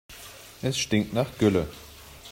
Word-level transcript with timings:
Es 0.63 0.79
stinkt 0.79 1.13
nach 1.13 1.37
Gülle. 1.37 1.67